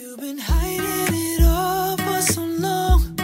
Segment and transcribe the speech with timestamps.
[0.00, 3.16] You've been hiding it all for so long.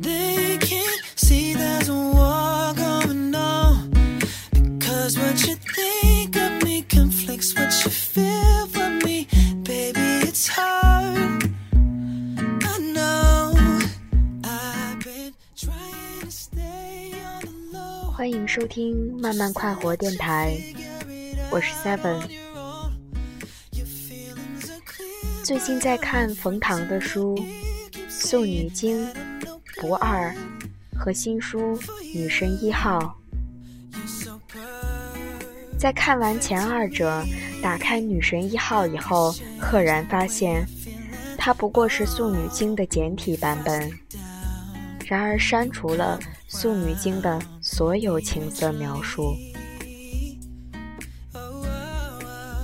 [0.00, 3.90] They can't see there's a war going on.
[4.50, 9.28] Because what you think of me conflicts what you feel for me.
[9.62, 11.50] Baby, it's hard.
[11.74, 13.54] I know.
[14.44, 18.10] I've been trying to stay on the low.
[18.12, 20.58] 欢迎收听慢慢快活电台，
[21.50, 22.43] 我是 Seven。
[25.45, 27.35] 最近在看冯唐的书
[28.09, 29.07] 《素女经》
[29.79, 30.33] 《不二》
[30.97, 31.77] 和新书
[32.15, 33.15] 《女神一号》。
[35.77, 37.23] 在看完前二者，
[37.61, 40.65] 打开《女神一号》以后，赫然发现，
[41.37, 43.91] 它不过是《素女经》的简体版本，
[45.05, 49.35] 然而删除了《素女经》的所有情色描述。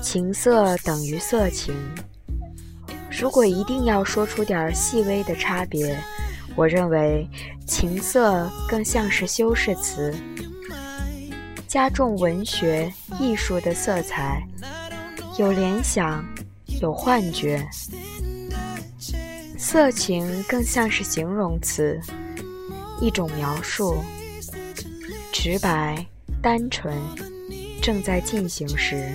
[0.02, 1.76] 情色等于色情。
[3.22, 5.96] 如果一定要说出点儿细微的差别，
[6.56, 7.30] 我认为
[7.68, 10.12] 情色更像是修饰词，
[11.68, 14.42] 加重文学艺术的色彩，
[15.38, 16.26] 有联想，
[16.82, 17.64] 有幻觉。
[19.56, 22.02] 色情更像是形容词，
[23.00, 24.04] 一种描述，
[25.32, 26.04] 直白、
[26.42, 26.98] 单纯，
[27.84, 29.14] 正在进行时。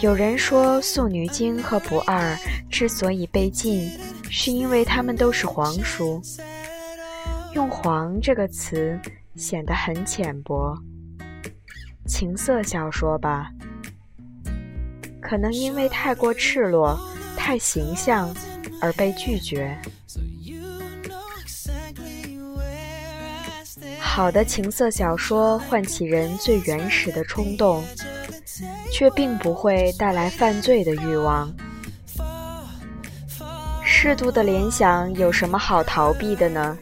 [0.00, 2.32] 有人说，《素女经》和《不二》
[2.70, 3.90] 之所以被禁，
[4.30, 6.22] 是因为他们都是黄书。
[7.52, 8.96] 用“黄”这个词
[9.34, 10.72] 显得很浅薄。
[12.06, 13.50] 情色小说吧，
[15.20, 16.96] 可能因为太过赤裸、
[17.36, 18.32] 太形象
[18.80, 19.76] 而被拒绝。
[24.18, 27.84] 好的情色小说唤起人最原始的冲动，
[28.90, 31.54] 却并不会带来犯罪的欲望。
[33.84, 36.76] 适度的联想有什么好逃避的呢？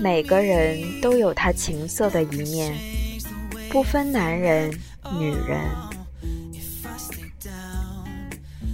[0.00, 2.74] 每个人都有他情色的一面，
[3.70, 4.68] 不分男人、
[5.16, 5.60] 女人。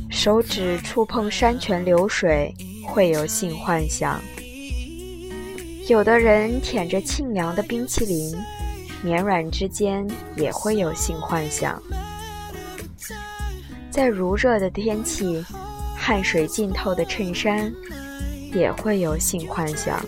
[0.09, 2.55] 手指触碰山泉流水，
[2.87, 4.19] 会有性幻想。
[5.89, 8.35] 有的人舔着沁凉的冰淇淋，
[9.03, 10.07] 绵软之间
[10.37, 11.81] 也会有性幻想。
[13.91, 15.45] 在如热的天气，
[15.97, 17.73] 汗水浸透的衬衫，
[18.53, 20.01] 也会有性幻想。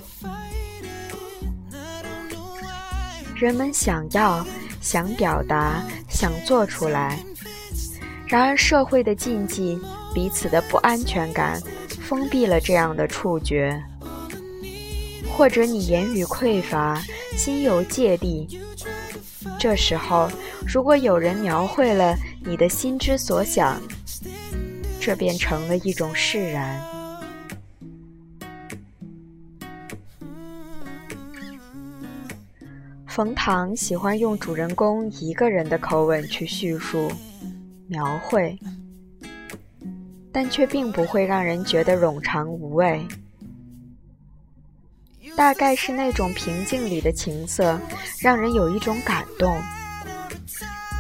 [3.35, 4.47] 人们想要、
[4.81, 7.19] 想表达、想做出来，
[8.27, 9.79] 然而社会的禁忌、
[10.15, 11.61] 彼此的不安全感，
[12.01, 13.83] 封闭了这样的触觉。
[15.37, 17.03] 或者你言语匮乏，
[17.37, 18.61] 心有芥蒂。
[19.59, 20.31] 这时候，
[20.65, 23.81] 如果有人描绘了你的心之所想，
[25.01, 26.81] 这便成了一种释然。
[33.09, 37.11] 冯唐喜欢用主人公一个人的口吻去叙述、
[37.89, 38.57] 描绘，
[40.31, 43.05] 但却并不会让人觉得冗长无味。
[45.37, 47.79] 大概是那种平静里的情色，
[48.19, 49.61] 让人有一种感动。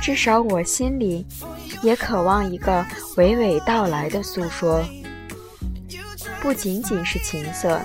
[0.00, 1.26] 至少我心里
[1.82, 2.84] 也渴望一个
[3.16, 4.84] 娓娓道来的诉说，
[6.42, 7.80] 不仅仅是情色，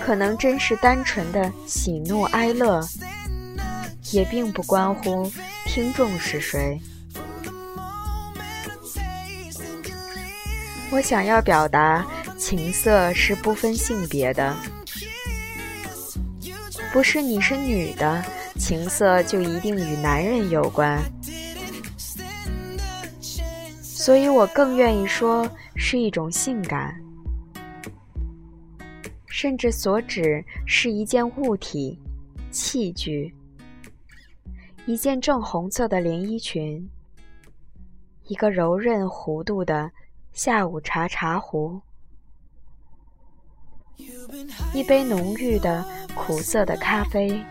[0.00, 2.80] 可能真是单纯的喜怒哀乐，
[4.10, 5.30] 也并不关乎
[5.66, 6.80] 听众是谁。
[10.90, 12.04] 我想要表达，
[12.38, 14.56] 情色是不分性别的。
[16.92, 18.22] 不是你是女的，
[18.56, 21.00] 情色就一定与男人有关。
[23.82, 26.98] 所以我更愿意说是一种性感，
[29.26, 31.98] 甚至所指是一件物体、
[32.50, 33.34] 器具，
[34.86, 36.88] 一件正红色的连衣裙，
[38.24, 39.90] 一个柔韧弧度的
[40.32, 41.78] 下午茶茶壶。
[44.72, 45.84] 一杯浓郁的
[46.28, 47.42] 苦涩的咖啡，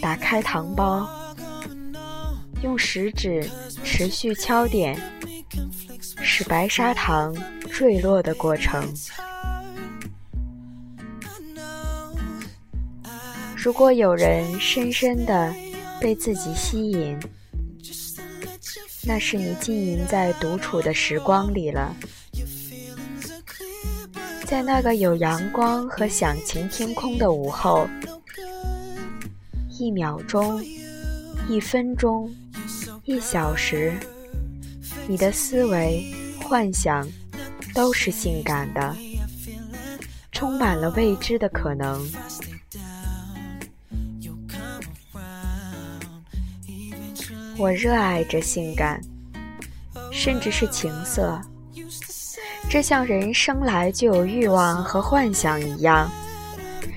[0.00, 1.06] 打开糖包，
[2.62, 3.46] 用食指
[3.84, 4.98] 持续敲点，
[6.22, 7.36] 使白砂糖
[7.70, 8.90] 坠落的过程。
[13.54, 15.54] 如果有人深深的
[16.00, 17.20] 被自己吸引，
[19.06, 21.94] 那是你浸淫在独处的时光里了。
[24.52, 27.88] 在那个有阳光和响晴天空的午后，
[29.70, 30.62] 一秒钟，
[31.48, 32.30] 一分钟，
[33.04, 33.94] 一小时，
[35.08, 36.04] 你的思维、
[36.38, 37.08] 幻想
[37.74, 38.94] 都是性感的，
[40.32, 42.06] 充满了未知的可能。
[47.56, 49.00] 我热爱着性感，
[50.10, 51.40] 甚至是情色，
[52.72, 56.10] 这像人生来就有欲望和幻想一样，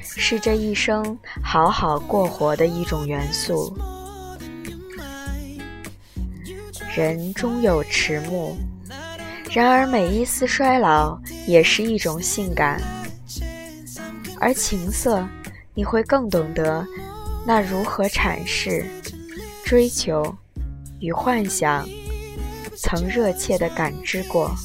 [0.01, 3.77] 是这一生好好过活的一种元素。
[6.95, 8.55] 人终有迟暮，
[9.51, 12.81] 然而每一丝衰老也是一种性感。
[14.39, 15.27] 而情色，
[15.73, 16.87] 你会更懂得
[17.45, 18.85] 那如何阐释、
[19.65, 20.33] 追求
[21.01, 21.85] 与幻想，
[22.77, 24.55] 曾热切的感知过。